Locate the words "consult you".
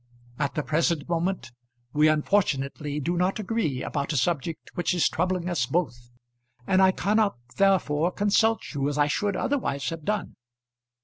8.11-8.89